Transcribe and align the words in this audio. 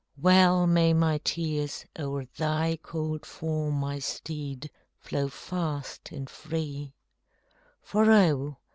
Well 0.19 0.65
may 0.65 0.93
my 0.93 1.19
tears 1.19 1.85
o'er 1.99 2.25
thy 2.35 2.79
cold 2.81 3.23
form, 3.23 3.75
My 3.75 3.99
steed, 3.99 4.71
flow 4.99 5.27
fast 5.27 6.11
and 6.11 6.27
free, 6.27 6.95
For, 7.83 8.09
oh! 8.11 8.57